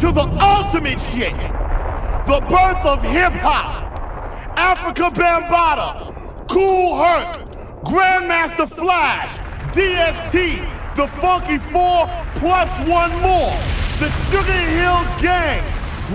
[0.00, 1.36] to the ultimate shit.
[2.24, 3.84] The birth of hip hop.
[4.56, 9.36] Africa Bambaataa, Cool Herc, Grandmaster Flash,
[9.74, 13.52] DST, the Funky Four, plus one more.
[14.00, 15.62] The Sugar Hill Gang,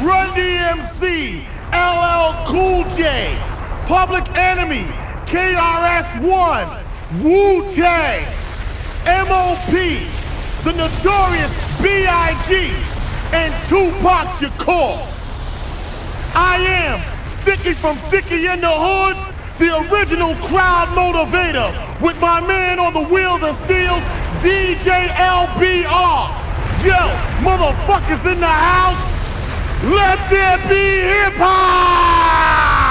[0.04, 3.38] Run DMC, LL Cool J,
[3.86, 4.86] Public Enemy,
[5.28, 6.68] KRS-One,
[7.22, 8.26] Wu-Tang,
[9.06, 9.72] MOP,
[10.64, 11.52] the Notorious
[11.84, 12.95] B.I.G.,
[13.36, 14.96] and Tupac Shakur.
[16.34, 19.20] I am Sticky from Sticky in the Hoods,
[19.60, 21.70] the original crowd motivator,
[22.02, 23.98] with my man on the wheels and steel,
[24.40, 26.24] DJ LBR.
[26.88, 27.02] Yo,
[27.44, 29.04] motherfuckers in the house,
[29.84, 32.85] let there be hip hop!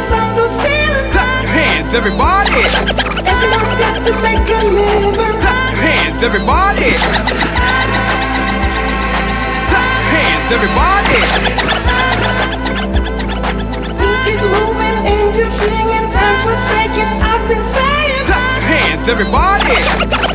[0.00, 1.10] Some go stealing.
[1.12, 2.62] Clap your hands, everybody.
[3.26, 5.36] Everyone's got to make a living.
[5.42, 6.90] Clap your hands, everybody.
[9.70, 11.18] Clap your hands, everybody.
[13.98, 17.08] Things keep moving, angels singing, time's forsaken.
[17.22, 18.26] I've been saying.
[18.26, 19.76] Clap your hands, everybody.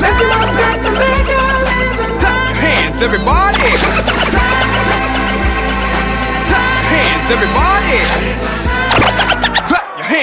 [0.04, 2.14] Everyone's got to make a living.
[2.20, 3.70] Clap your hands, everybody.
[6.52, 8.73] Clap your hands, everybody.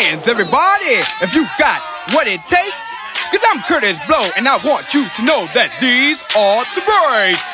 [0.00, 0.96] Hands, everybody.
[1.20, 1.82] If you got
[2.14, 2.90] what it takes.
[3.30, 7.44] Cause I'm Curtis Blow, and I want you to know that these are the breaks.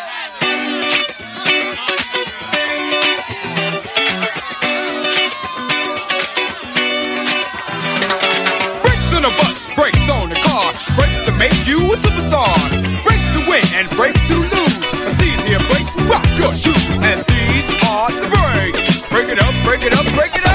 [8.78, 12.54] Brakes on a bus, brakes on a car, brakes to make you a superstar,
[13.02, 14.78] brakes to win and brakes to lose.
[15.02, 19.02] And these here brakes rock your shoes, and these are the brakes.
[19.10, 20.45] Break it up, break it up, break it up.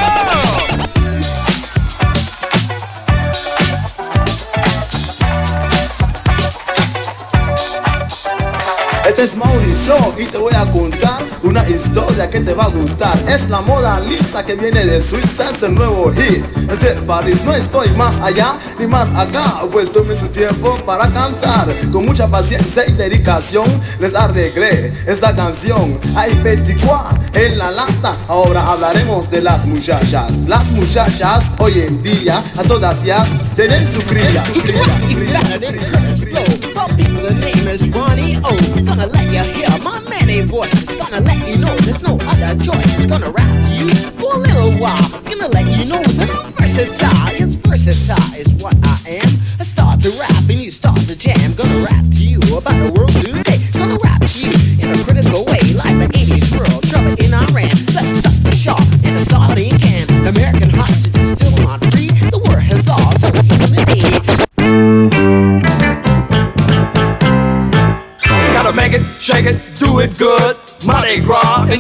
[9.22, 13.16] Es Mauricio y te voy a contar una historia que te va a gustar.
[13.28, 17.44] Es la moda lisa que viene de Suiza, es el nuevo hit de París.
[17.46, 21.68] No estoy más allá ni más acá, pues tomé su tiempo para cantar.
[21.92, 23.66] Con mucha paciencia y dedicación
[24.00, 26.00] les arreglé esta canción.
[26.16, 30.31] Hay 24 en la lata, ahora hablaremos de las muchachas.
[30.48, 33.24] Las muchachas hoy en día a todas ya
[33.56, 34.44] tienen su cría.
[34.46, 35.40] Su cría, su cría,
[36.16, 36.61] su cría,
[37.72, 38.52] is Ronnie O.
[38.84, 40.96] Gonna let you hear my manly voice.
[40.96, 43.00] Gonna let you know there's no other choice.
[43.00, 45.08] It's gonna rap to you for a little while.
[45.24, 47.31] Gonna let you know that I'm versatile.
[47.42, 49.31] It's versatile is what I am.
[49.60, 51.54] I start to rap and you start to jam.
[51.54, 53.60] Gonna rap to you about the world today.
[53.72, 56.84] Gonna rap to you in a critical way, like the 80s world.
[56.90, 57.72] Trouble in Iran.
[57.96, 60.28] Let's stop the Shah in a sardine can.
[60.28, 62.11] American hostages still not free.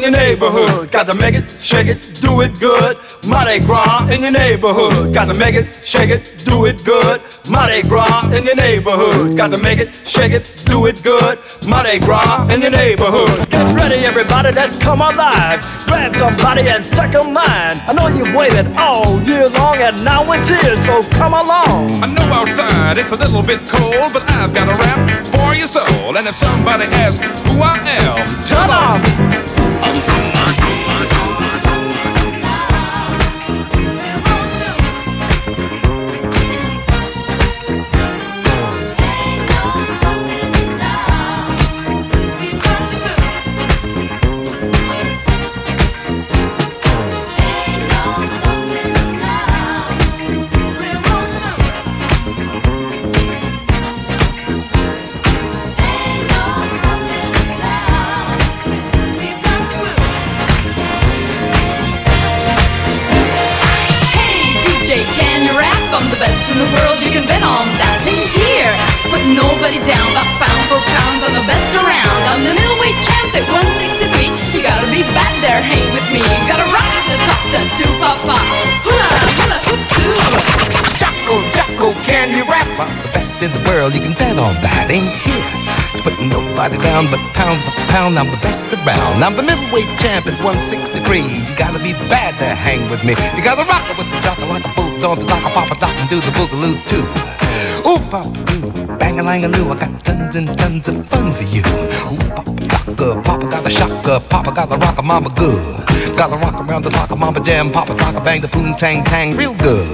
[0.03, 0.91] In your neighborhood.
[0.91, 2.97] Gotta make it, shake it, do it good.
[3.27, 5.13] Mardi Gras in your neighborhood.
[5.13, 7.21] Gotta make it, shake it, do it good.
[7.49, 9.37] Mardi Gras in your neighborhood.
[9.37, 11.39] Gotta make it, shake it, do it good.
[11.67, 13.49] Mardi Gras in your neighborhood.
[13.49, 15.61] Get ready, everybody, let's come alive.
[15.85, 17.77] Grab somebody and second mine.
[17.85, 21.91] I know you've waited all year long, and now it's here, so come along.
[22.01, 25.67] I know outside it's a little bit cold, but I've got a rap for your
[25.67, 26.17] soul.
[26.17, 29.60] And if somebody asks who I am, Come on.
[66.61, 67.01] The world.
[67.01, 67.90] You can bet on that.
[69.29, 72.21] Nobody down, but pound for pounds, I'm the best around.
[72.25, 74.33] I'm the middleweight champ at 163.
[74.57, 76.25] You gotta be bad there, hang with me.
[76.25, 78.37] You Gotta rock to the top, the two papa.
[78.81, 80.15] Hula, hula, hoop, too.
[80.97, 82.67] Jocko, Jocko, can you rap?
[82.81, 84.89] I'm the best in the world, you can bet on that.
[84.89, 85.45] Ain't here
[85.93, 89.23] to put nobody down, but pound for pound, I'm the best around.
[89.23, 91.21] I'm the middleweight champ at 163.
[91.21, 93.13] You gotta be bad to hang with me.
[93.37, 95.75] You gotta rock it with the jocko like a boot on the dock, a papa
[95.79, 97.05] dock, and do the boogaloo too.
[97.87, 101.33] Ooh, papa doo, bang a lang a loo, I got tons and tons of fun
[101.33, 101.63] for you.
[102.13, 106.15] Ooh, papa docka, papa got the shocker, papa got the rocker, mama good.
[106.15, 109.35] Got the rock around the locker, mama jam, papa docka, bang the boom tang tang
[109.35, 109.87] real good.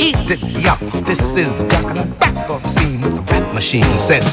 [0.00, 3.22] Eat it, yuck, this is the jock, and I'm back on the scene with the
[3.32, 3.84] rap machine.
[4.08, 4.24] Said,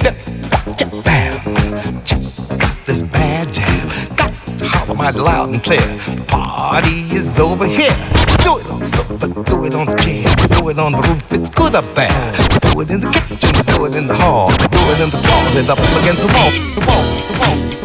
[0.49, 2.21] bop, bam, check
[2.57, 3.87] got this bad jam.
[4.15, 5.87] Got to holler mighty loud and clear.
[6.17, 7.95] The party is over here.
[8.43, 10.25] Do it on the sofa, do it on the chair,
[10.57, 12.56] do it on the roof, it's good up there.
[12.77, 15.67] Do it in the kitchen, do it in the hall, do it in the closet,
[15.67, 17.76] up against the wall, the wall, the wall.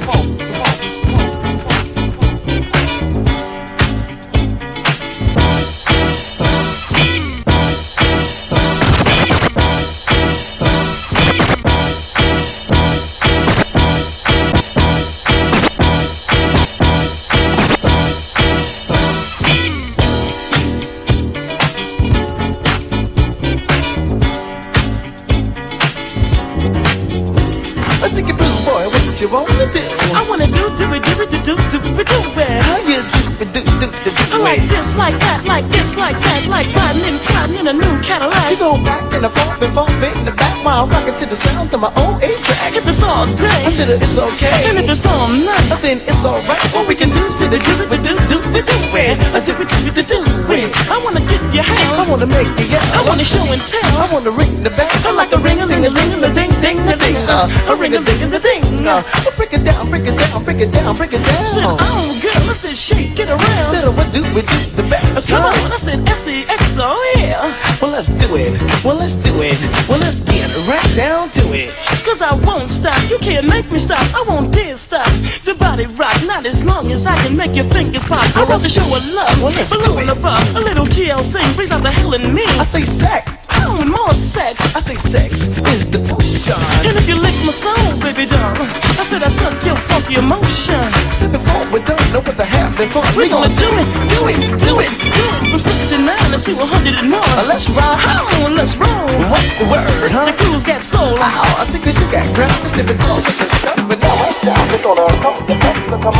[35.52, 38.52] Like this, like that, like riding and sliding in a new Cadillac.
[38.52, 41.75] You go back and forth and forth in the back while rocking to the sounds
[41.75, 42.72] of my own A track.
[42.75, 44.64] If it's all day, I said it's okay.
[44.69, 46.64] and if it's all night, then it's alright.
[46.72, 49.69] What we can do to the do it, do do it, do it, do it,
[49.69, 50.19] do it, do
[50.56, 50.71] it.
[50.93, 52.85] I wanna get your I wanna make you yell.
[52.93, 53.93] I wanna show and tell.
[53.97, 54.91] I wanna ring the bell.
[55.09, 57.75] I like a ring a ling a ling a ding ding a ding uh, a
[57.75, 58.62] ring a ding a ding.
[58.87, 59.03] Uh,
[59.37, 61.47] break it down, break it down, break it down, break it down.
[61.47, 63.62] Said, oh girl, I said shake it around.
[63.62, 65.31] Said, what do we do the best?
[65.31, 65.65] Come huh?
[65.65, 67.56] on, I said S E X O yeah.
[67.81, 68.53] Well, let's do it.
[68.85, 69.59] Well, let's do it.
[69.89, 71.73] Well, let's get right down to it.
[72.05, 75.06] Cause I won't stop, you can't make me stop, I won't dare stop.
[75.44, 78.27] The body rock, not as long as I can make your fingers pop.
[78.37, 80.09] I want to show a love, Well, let's below do it.
[80.09, 80.56] above.
[80.56, 82.44] A little TLC brings out the hell in me.
[82.58, 83.31] I say sex.
[83.64, 84.61] Oh, and more sex.
[84.75, 86.58] I say sex is the potion.
[86.87, 88.56] And if you lick my soul, baby doll,
[88.99, 90.82] I said I suck your funky emotion.
[91.12, 94.38] Said before we don't know what the hell before We gonna do it, do it,
[94.58, 97.20] do it, do it from 69 to 100 more.
[97.23, 98.00] Uh, let's ride.
[98.02, 99.06] Oh, and let's roll.
[99.31, 100.26] What's the word, Said huh?
[100.26, 101.14] the crews got soul.
[101.19, 103.76] Ow, I see cause you got ground just if it don't with your stuff.
[103.87, 106.17] But now I'm down, we're gonna come to the so come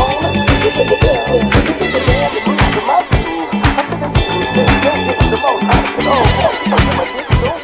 [2.07, 2.12] on.
[5.33, 5.63] the most.
[5.63, 7.05] I
[7.41, 7.62] can.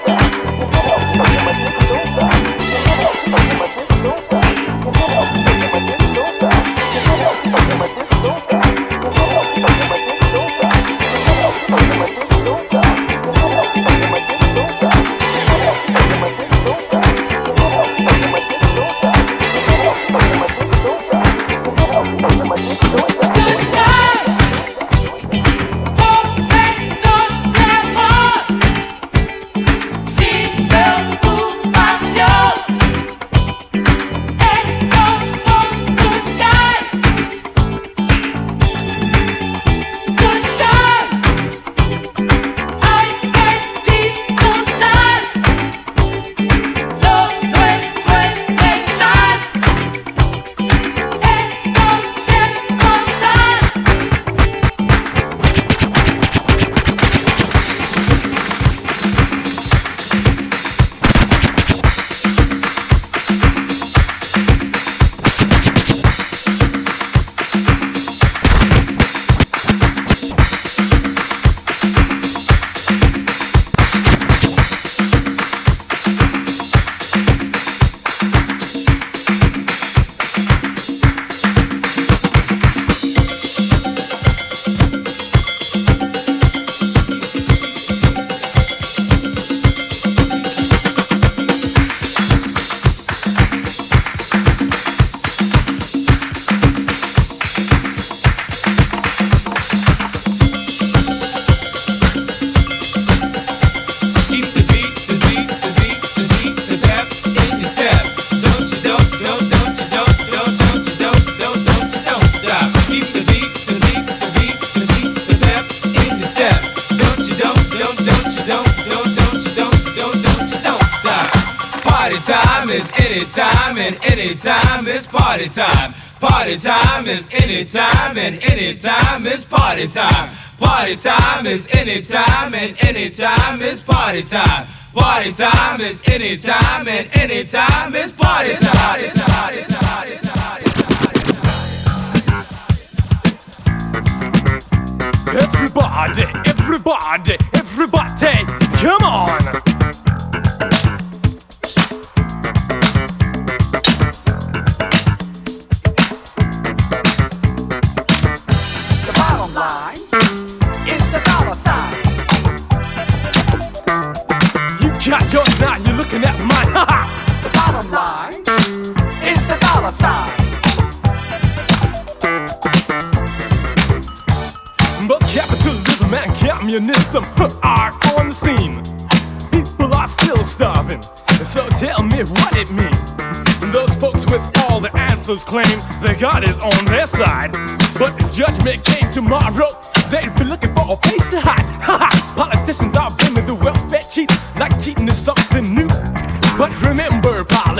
[127.49, 130.35] Anytime and anytime is party time.
[130.59, 134.67] Party time is anytime and anytime is party time.
[134.93, 138.68] Party time is anytime and anytime is party time.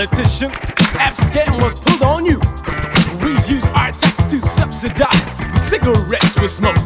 [0.06, 0.50] Politician,
[0.98, 2.40] F scam was pulled on you.
[3.20, 6.80] We use our tax to subsidize the cigarettes we smoke.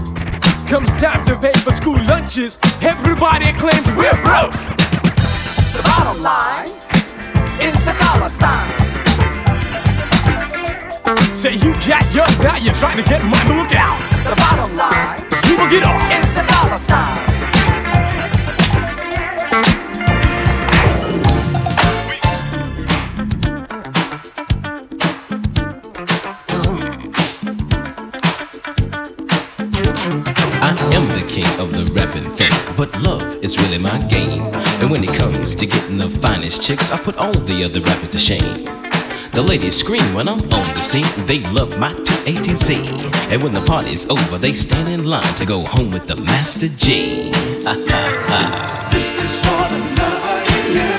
[0.66, 4.50] Comes time to pay for school lunches, everybody claims we're broke.
[5.74, 6.66] The bottom line
[7.62, 8.70] is the dollar sign.
[11.34, 12.02] Say you got
[12.42, 14.00] now, you're trying to get mine, but look out.
[14.28, 16.00] The bottom line People get off.
[16.10, 17.33] is the dollar sign.
[32.84, 34.42] But love is really my game.
[34.80, 38.10] And when it comes to getting the finest chicks, I put all the other rappers
[38.10, 38.64] to shame.
[39.32, 42.76] The ladies scream when I'm on the scene, they love my T A T Z.
[43.30, 46.68] And when the party's over, they stand in line to go home with the Master
[46.68, 47.30] G.
[48.92, 50.94] This is for the lover in you,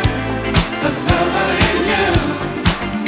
[0.84, 2.10] the lover in you.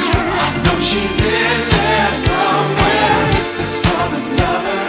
[0.06, 3.32] I know she's in there somewhere.
[3.32, 4.87] This is for the lover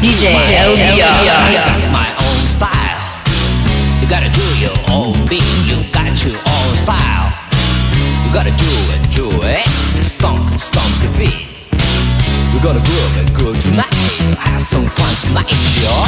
[0.00, 1.02] DJ my LBR.
[1.02, 2.98] I got my own style.
[4.00, 5.42] You gotta do your own beat.
[5.66, 7.32] You got your own style.
[8.24, 9.66] You gotta do it, do it.
[10.04, 11.46] Stomp, stomp your feet.
[12.54, 13.92] We're gonna groove and groove tonight.
[14.38, 15.50] Have some fun tonight,
[15.82, 16.07] y'all.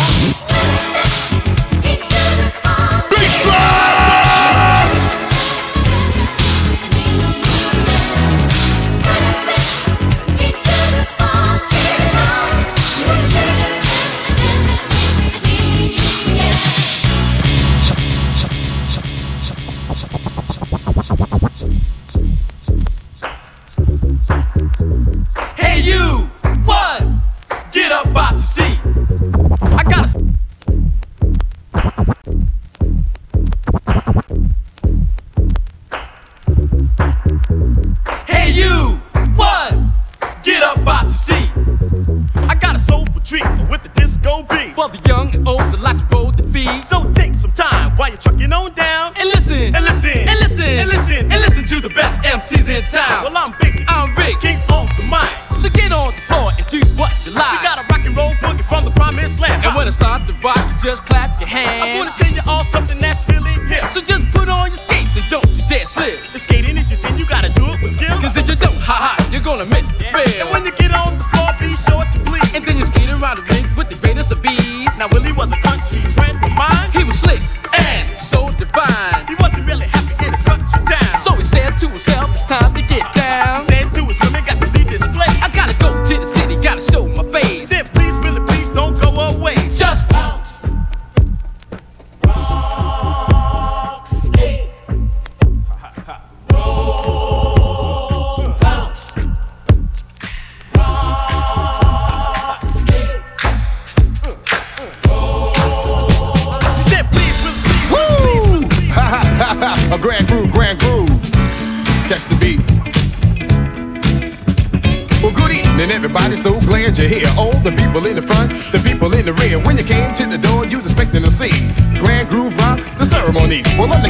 [73.37, 74.99] Then you skate around the ring with the greatest of ease.
[74.99, 76.91] Now Willie was a country friend of mine.
[76.93, 77.60] He was slick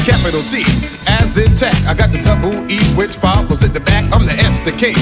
[0.03, 0.63] capital T,
[1.07, 1.85] as intact.
[1.85, 4.03] I got the double E, which follows at the back.
[4.13, 4.93] I'm the S, the K,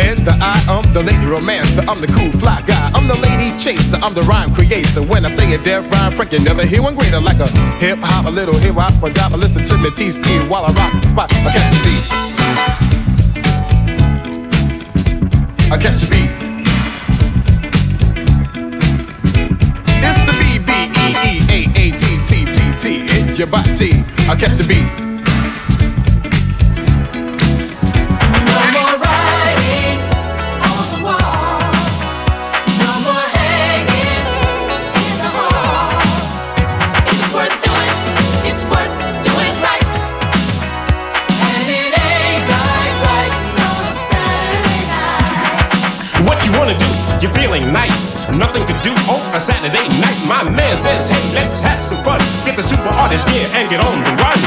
[0.00, 0.54] and the I.
[0.68, 1.82] I'm the lady romancer.
[1.88, 2.90] I'm the cool fly guy.
[2.94, 3.96] I'm the lady chaser.
[3.96, 5.02] I'm the rhyme creator.
[5.02, 7.20] When I say a deaf rhyme, Frank, you never hear one greater.
[7.20, 9.32] Like a hip hop, a little hip hop, a drop.
[9.32, 11.32] Listen to me, T-ski while I rock the spot.
[11.32, 12.23] I catch the beat.
[23.44, 24.04] Your body.
[24.28, 25.03] I catch the beat.
[53.14, 54.40] Artist gear and get on the run.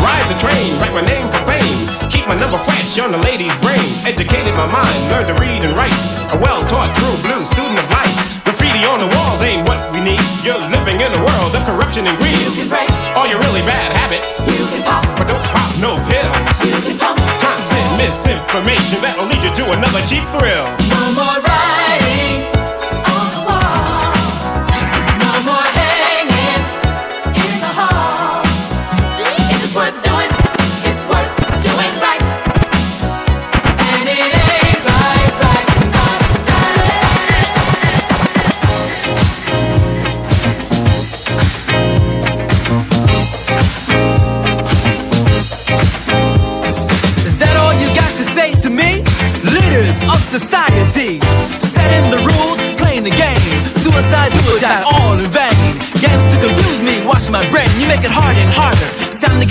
[0.00, 1.76] Ride the train, write my name for fame.
[2.08, 3.84] Keep my number fresh on the lady's brain.
[4.08, 5.92] Educated my mind, learn to read and write.
[6.32, 8.16] A well-taught, true blue student of life.
[8.44, 10.24] Graffiti on the walls ain't what we need.
[10.40, 12.40] You're living in a world of corruption and greed.
[12.48, 14.40] You can break All your really bad habits.
[14.48, 16.64] You can pop, but don't pop no pills.
[16.64, 20.64] You can pump constant misinformation that'll lead you to another cheap thrill.
[20.88, 21.43] No more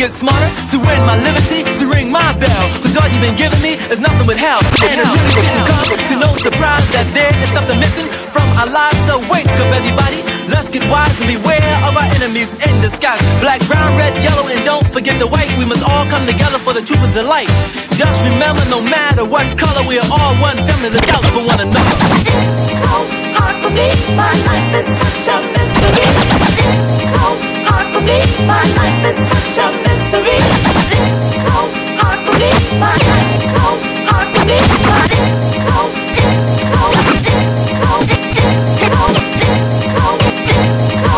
[0.04, 2.64] get smarter, to win my liberty, to ring my bell.
[2.84, 4.60] Cause all you've been giving me is nothing but hell.
[4.92, 8.68] And it really shouldn't come to no surprise that there is something missing from our
[8.68, 9.00] lives.
[9.08, 10.20] So wake up, everybody.
[10.52, 13.24] Let's get wise and beware of our enemies in disguise.
[13.40, 15.48] Black, brown, red, yellow, and don't forget the white.
[15.56, 17.48] We must all come together for the truth of the light.
[17.96, 20.92] Just remember, no matter what color, we are all one family.
[20.92, 21.96] Look out for one another.
[22.28, 22.94] It's so
[23.40, 23.88] hard for me.
[24.20, 26.08] My life is such a mystery.
[26.60, 27.24] It's so
[27.72, 28.20] hard for me.
[28.44, 29.73] My life is such a
[30.16, 30.22] It's
[31.42, 31.58] so
[31.98, 32.46] hard for me.
[32.46, 33.66] Is so
[34.06, 34.62] hard for me.
[34.62, 35.90] So it's so
[36.22, 36.82] it's so
[37.34, 39.02] it's so it's so
[39.74, 41.14] it's so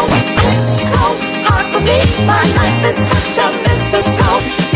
[0.47, 1.03] it's so
[1.43, 1.99] hard for me.
[2.23, 4.07] My life is such a mystery.
[4.15, 4.29] So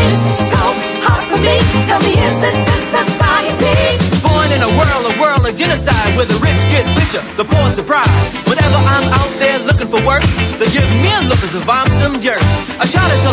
[0.04, 0.20] it's
[0.52, 0.64] so
[1.00, 1.56] hard for me.
[1.88, 3.96] Tell me, isn't this society?
[4.20, 7.72] Born in a world, a world of genocide where the rich get richer, the poor
[7.72, 8.12] surprise.
[8.44, 10.20] Whenever I'm out there looking for work,
[10.60, 12.44] they give me a look as if I'm some jerk.
[12.76, 12.84] I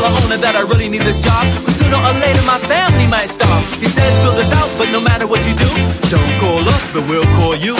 [0.07, 3.27] the owner that I really need this job, cause sooner or later my family might
[3.27, 3.65] starve.
[3.81, 5.69] He says fill this out, but no matter what you do,
[6.09, 7.75] don't call us, but we'll call you.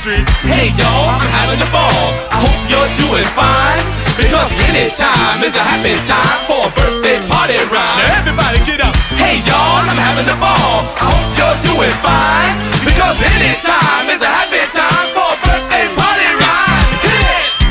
[0.00, 0.24] Street.
[0.48, 1.92] Hey y'all, I'm having a ball.
[2.32, 3.84] I hope you're doing fine.
[4.16, 7.84] Because anytime is a happy time for a birthday party rhyme.
[8.00, 8.96] Now everybody get up.
[9.20, 10.88] Hey y'all, I'm having a ball.
[10.96, 12.56] I hope you're doing fine.
[12.80, 16.80] Because anytime is a happy time for a birthday party rhyme.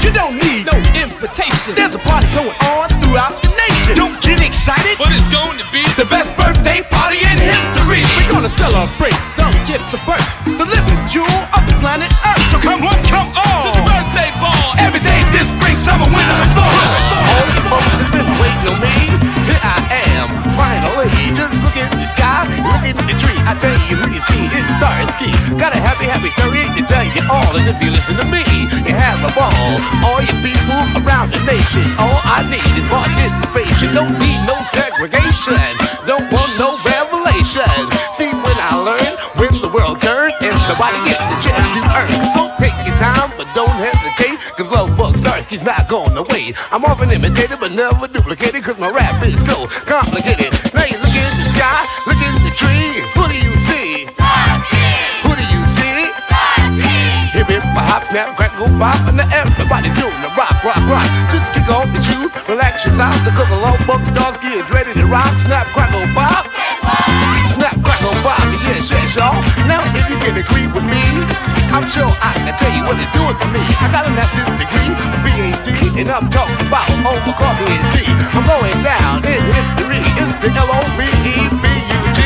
[0.06, 1.74] You don't need no invitation.
[1.74, 3.98] There's a party going on throughout the nation.
[3.98, 8.06] Don't get excited, but it's going to be The best birthday party in history.
[8.22, 11.42] We're gonna celebrate the gift of birth, the living jewel
[23.89, 25.34] you who you see, it's Starsky.
[25.58, 27.58] Got a happy, happy story to tell you all.
[27.58, 28.45] And if you listen to me,
[28.86, 29.69] you have a ball.
[30.06, 33.97] All you people around the nation, all I need is participation.
[33.97, 35.73] Don't need no segregation.
[36.06, 37.65] Don't want no revelation.
[38.13, 42.13] See when I learn, when the world turns, nobody gets a chance to earn.
[42.38, 44.38] So take your time, but don't hesitate.
[44.54, 46.54] Cause love bug Starsky's not going away.
[46.69, 48.62] I'm often imitated, but never duplicated.
[48.63, 50.54] Cause my rap is so complicated.
[50.78, 51.89] Now you look in the sky,
[58.10, 61.06] snap, crackle, pop, and everybody's doing the rock, rock, rock.
[61.30, 64.93] Just kick off your shoes, relax your socks, because the low bug Starsky is ready
[64.98, 65.30] to rock.
[65.45, 66.50] Snap, crackle, pop.
[67.54, 69.38] Snap, crackle, pop, yes, yes, y'all.
[69.69, 71.02] Now if you can agree with me,
[71.69, 73.62] I'm sure I can tell you what it's doing for me.
[73.78, 78.10] I got a master's degree, a PhD, and I'm talking about over coffee and tea.
[78.34, 80.02] I'm going down in history.
[80.17, 82.19] It's the L-O-V-E-B-U-G.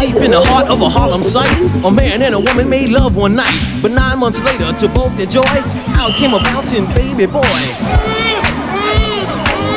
[0.00, 1.50] Deep in the heart of a Harlem site,
[1.84, 3.52] a man and a woman made love one night.
[3.82, 5.44] But nine months later, to both their joy,
[5.96, 7.60] out came a bouncing baby boy.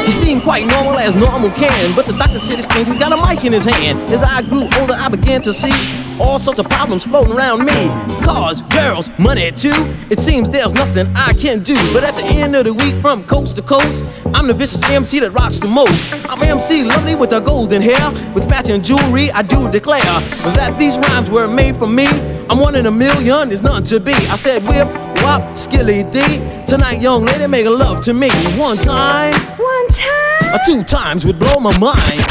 [0.05, 2.87] He seemed quite normal as normal can, but the doctor said it's strange.
[2.87, 3.99] He's got a mic in his hand.
[4.13, 5.71] As I grew older, I began to see
[6.19, 7.87] all sorts of problems floating around me.
[8.23, 9.73] Cars, girls, money too.
[10.09, 11.75] It seems there's nothing I can do.
[11.93, 15.19] But at the end of the week, from coast to coast, I'm the vicious MC
[15.19, 16.11] that rocks the most.
[16.29, 19.31] I'm MC lovely with her golden hair, with matching jewelry.
[19.31, 22.07] I do declare that these rhymes were made for me.
[22.49, 24.13] I'm one in a million, there's nothing to be.
[24.13, 24.87] I said whip,
[25.23, 26.21] wop, skilly D.
[26.67, 28.29] Tonight, young lady, make love to me.
[28.57, 32.22] One time, one time, or two times would blow my mind.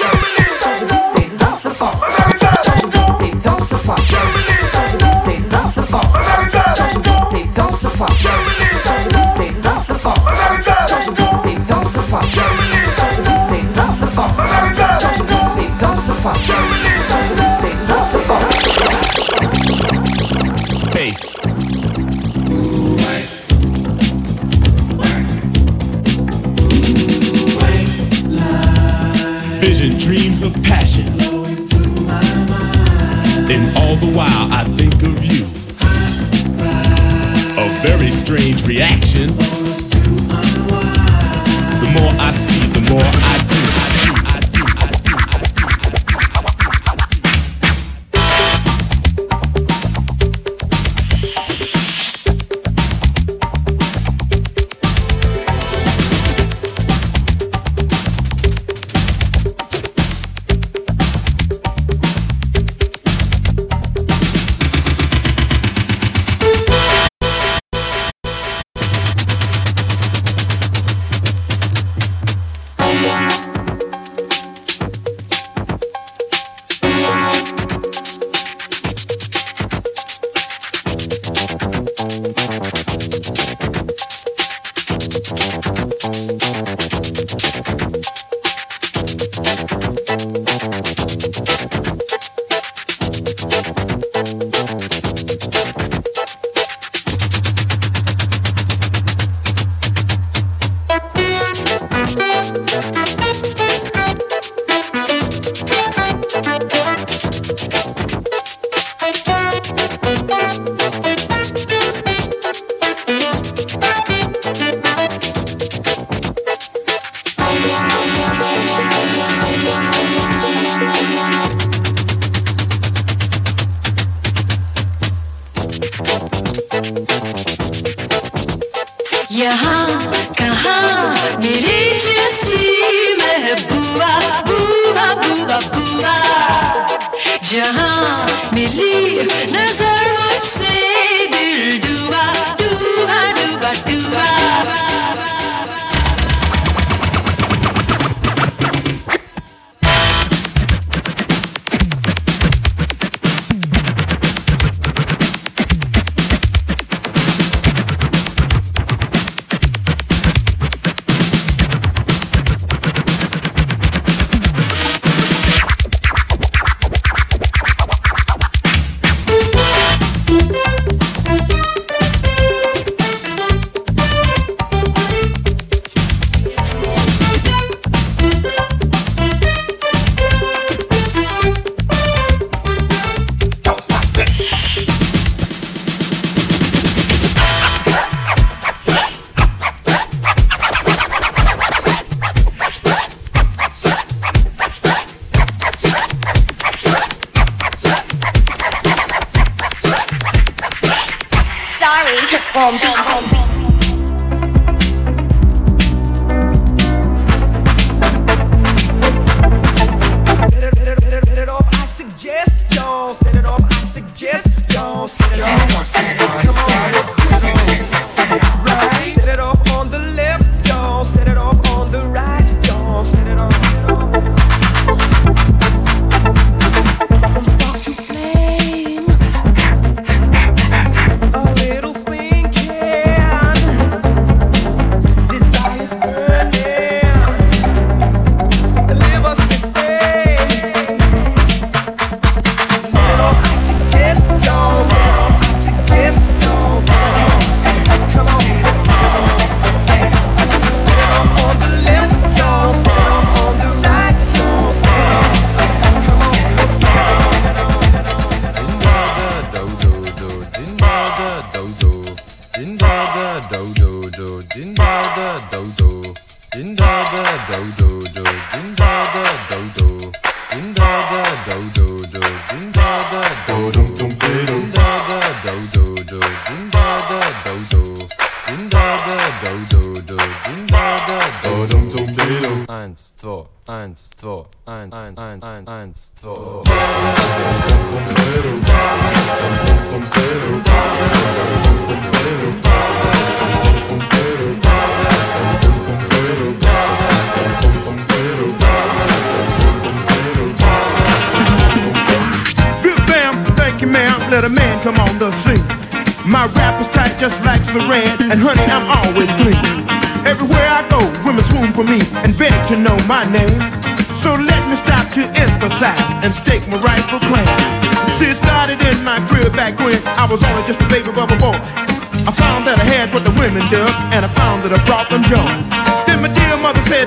[0.00, 0.39] Germany.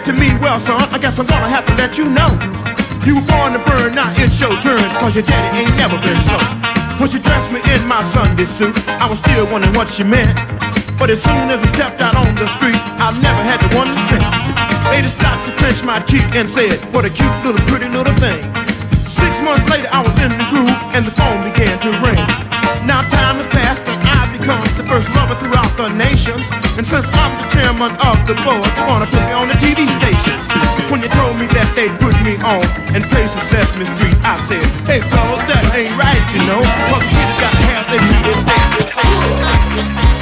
[0.06, 2.28] To me, Well, son, I guess I'm gonna have to let you know.
[3.08, 6.20] You were born to burn, now it's your turn, cause your daddy ain't never been
[6.20, 6.40] slow.
[7.00, 10.36] When she dressed me in my Sunday suit, I was still wondering what she meant.
[11.00, 13.96] But as soon as we stepped out on the street, I've never had to wonder
[14.08, 14.40] since.
[14.92, 18.40] Lady stopped to pinch my cheek and said, What a cute little pretty little thing.
[19.04, 22.20] Six months later, I was in the groove and the phone began to ring.
[22.84, 26.63] Now time has passed and I've become the first lover throughout the nations.
[26.76, 30.50] And since I'm the chairman of the board, wanna put me on the TV stations.
[30.90, 32.66] When you told me that they'd put me on
[32.98, 36.62] and place of Sesame Street, I said, Hey fellas, that ain't right, you know.
[36.90, 40.13] Cause kids gotta have their TV stations.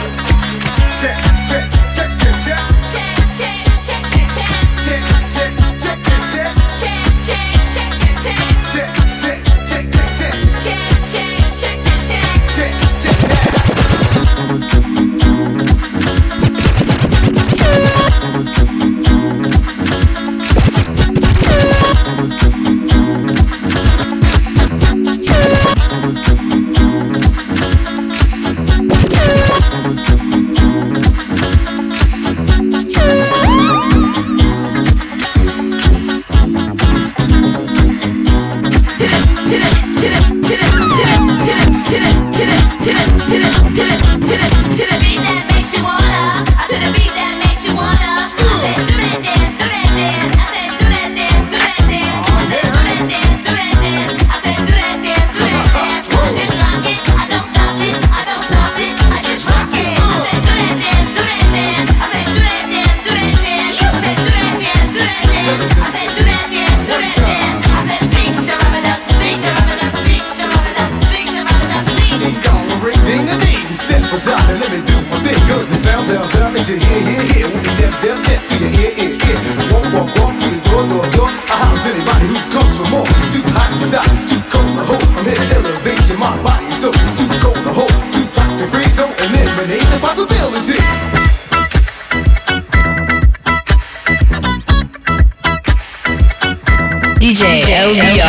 [97.41, 98.21] DJ LBR.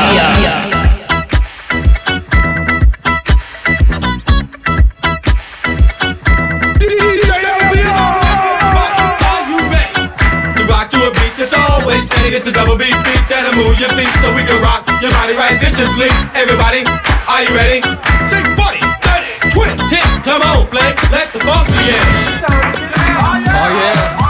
[9.20, 10.08] Are you ready
[10.56, 12.30] to rock to a beat that's always steady?
[12.30, 15.36] It's a double beat beat that'll move your feet so we can rock your body
[15.36, 16.08] right viciously.
[16.32, 16.80] Everybody,
[17.28, 17.84] are you ready?
[18.24, 20.22] Sing 40, 30, 20, 10.
[20.24, 22.00] Come on, Flake, let the funk begin.
[23.44, 24.21] Oh yeah.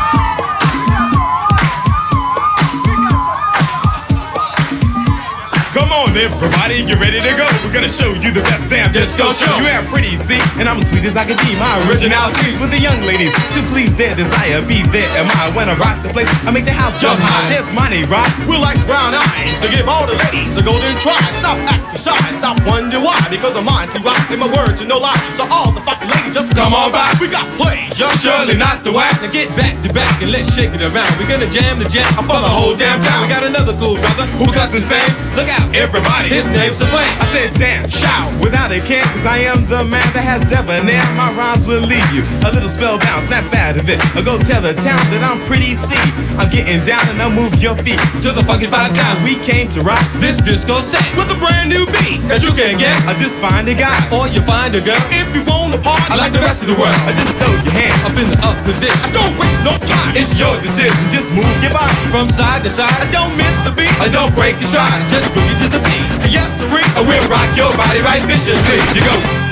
[6.12, 7.48] Come on, everybody, get ready to go.
[7.64, 9.48] We're gonna show you the best damn disco show.
[9.56, 11.56] You have pretty, see, and I'm as sweet as I can be.
[11.56, 14.60] My originalities with the young ladies to please their desire.
[14.68, 16.28] Be there am I when I rock the place.
[16.44, 17.48] I make the house jump high.
[17.72, 18.28] My name, rock.
[18.44, 21.16] We're like brown eyes to give all the ladies a golden try.
[21.32, 23.16] Stop acting shy, stop wonder why.
[23.32, 25.16] Because I'm mine to rock and my word to no lie.
[25.32, 27.08] So all the foxy ladies just come on by.
[27.24, 29.16] We got pleasure, surely not the whack.
[29.24, 31.08] Now get back to back and let's shake it around.
[31.16, 33.24] We're gonna jam the jam for the whole damn town.
[33.24, 35.08] We got another cool brother Who cuts insane?
[35.32, 37.08] Look out, Everybody, his name's a flame.
[37.20, 41.02] I said dance, shout without a care, cause I am the man that has debonair.
[41.18, 44.00] My rhymes will leave you a little spellbound, snap out of it.
[44.16, 46.00] Or go tell the town that I'm pretty see.
[46.40, 49.20] I'm getting down and I'll move your feet To the fucking fine sound.
[49.20, 52.80] We came to rock This disco set with a brand new beat that you can
[52.80, 53.92] get, I just find a guy.
[54.08, 54.96] or you find a girl.
[55.12, 56.96] If you want a party I like the rest of the world.
[57.04, 58.96] I just throw your hand Up in the up position.
[58.96, 60.16] I Don't waste no time.
[60.16, 60.96] It's your decision.
[61.12, 61.92] Just move your body.
[62.08, 62.92] From side to side.
[62.96, 63.92] I don't miss a beat.
[64.00, 65.04] I don't break your stride.
[65.12, 65.91] Just boogie to the beat.
[66.30, 66.84] Yes, the ring.
[66.96, 68.78] I will rock your body right viciously.
[68.94, 69.51] You go.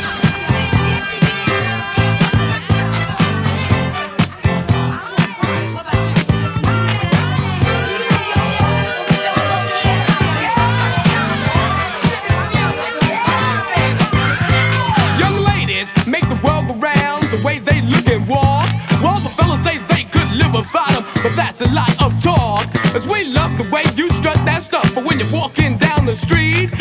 [26.10, 26.79] The street,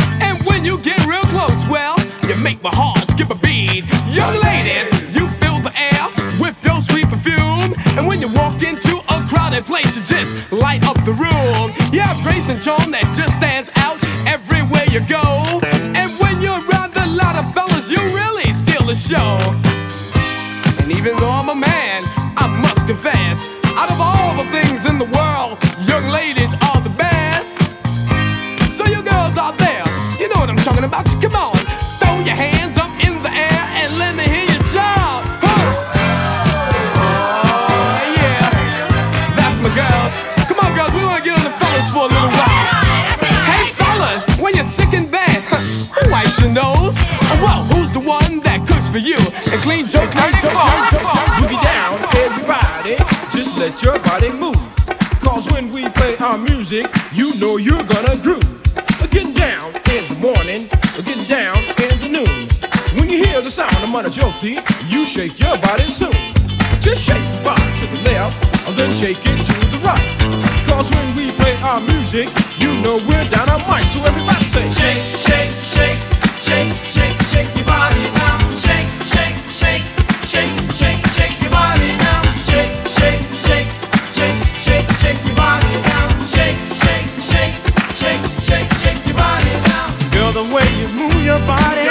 [91.30, 91.86] you move your body,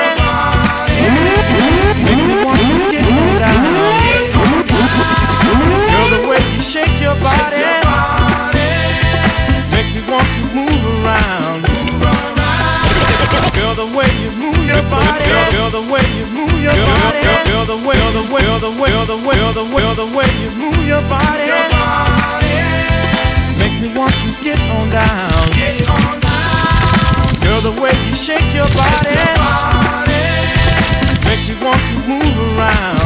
[2.03, 3.07] make me want to get
[3.39, 3.62] down.
[5.89, 7.62] Girl, the way you shake your body,
[9.70, 11.62] make me want to move around.
[13.55, 15.24] Girl, the way you move your body,
[15.55, 19.16] girl, the way you move your body, girl, the way, the way, the way, the
[19.22, 21.47] way, the way, the way you move your body,
[23.59, 26.18] makes me want to get on down.
[27.61, 29.09] Girl, the way you shake your body,
[31.26, 32.98] makes me want to move around.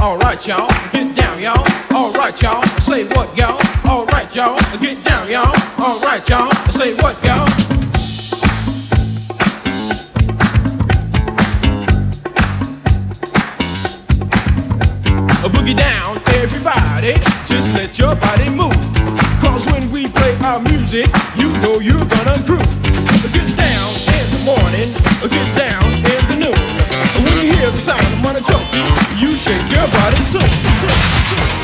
[0.00, 1.66] Alright, y'all, get down, y'all.
[1.90, 3.58] Alright, y'all, say what, y'all.
[3.86, 5.54] Alright, y'all, get down, y'all.
[5.78, 7.73] Alright, y'all, say what, y'all.
[15.64, 17.14] Boogie down, everybody.
[17.46, 18.76] Just let your body move.
[19.40, 21.06] Cause when we play our music,
[21.36, 22.82] you know you're gonna groove.
[23.32, 24.92] Get down in the morning,
[25.22, 27.24] get down in the noon.
[27.24, 28.88] When you hear the sound of choking,
[29.18, 31.63] you shake your body soon.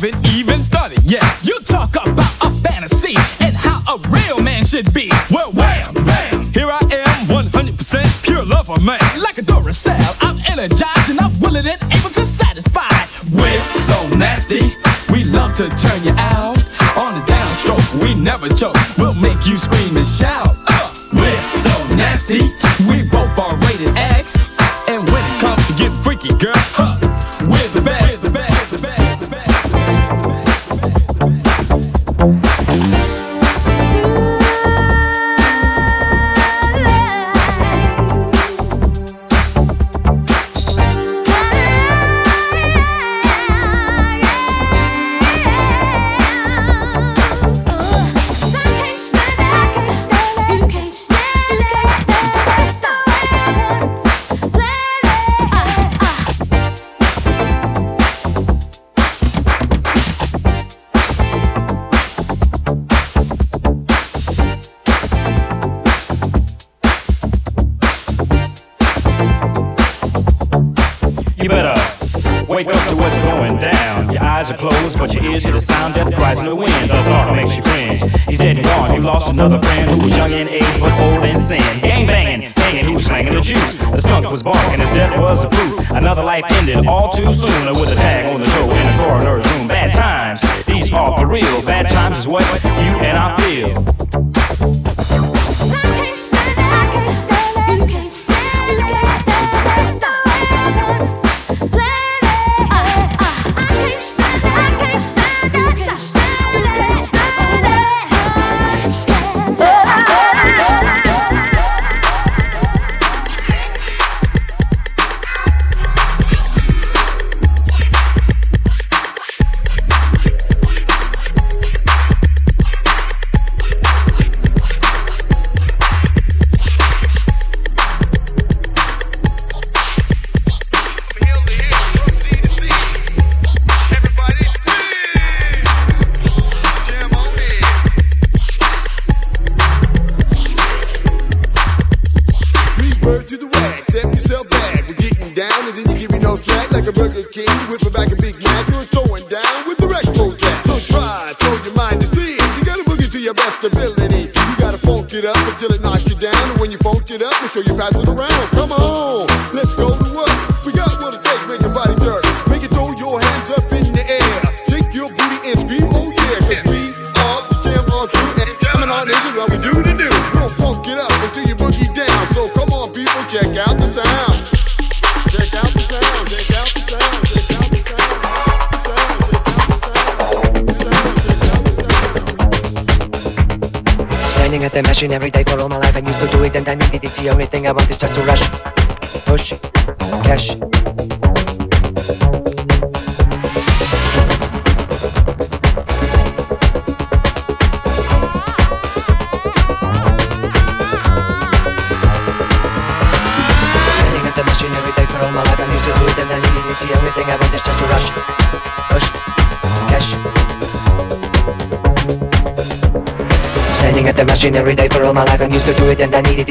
[0.00, 1.22] haven't even started yet.
[1.42, 5.12] You talk about a fantasy and how a real man should be.
[5.30, 8.98] Well, wham, bam, here I am, 100% pure lover man.
[9.20, 12.88] Like a Duracell, I'm energized and I'm willing and able to satisfy.
[13.30, 14.72] We're so nasty,
[15.12, 16.56] we love to turn you out.
[16.96, 18.76] On the downstroke, we never joke.
[18.96, 20.49] We'll make you scream and shout.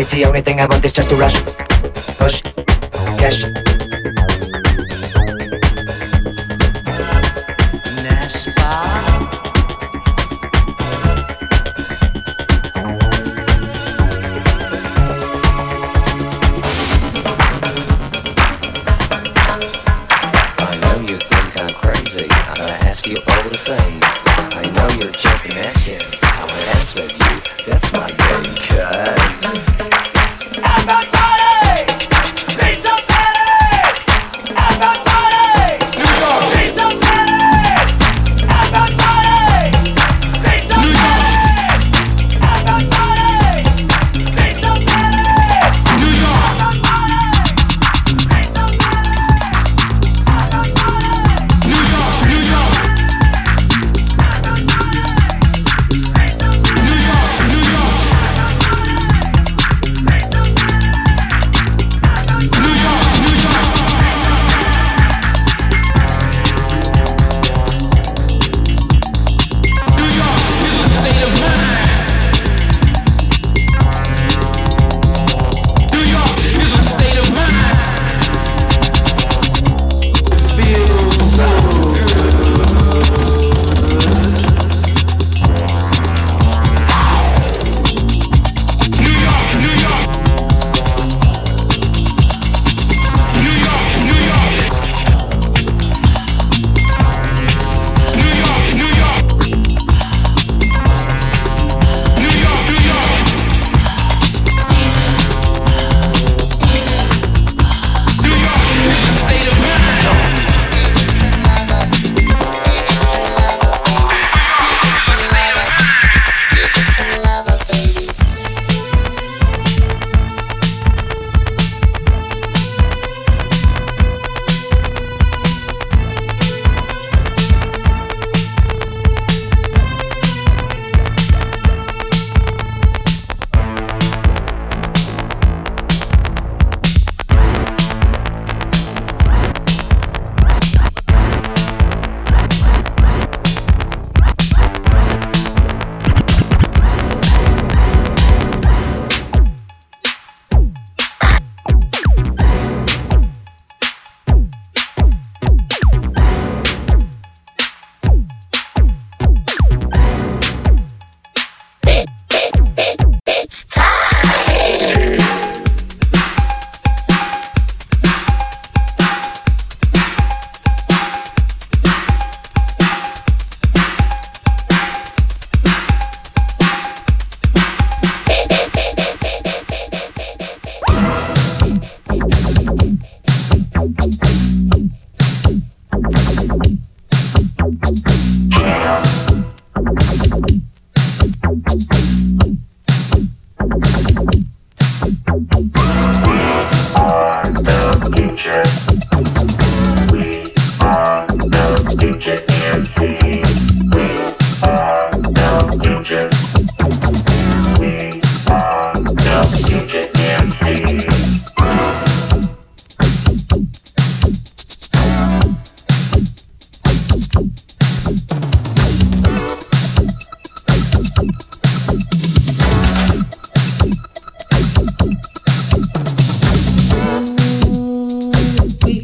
[0.10, 1.36] see, only thing I want is just to rush,
[2.18, 2.42] push,
[3.22, 3.79] cash.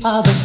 [0.05, 0.44] We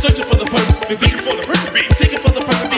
[0.00, 2.69] Searching for the perfect beat, for the perfect beat, seeking for the perfect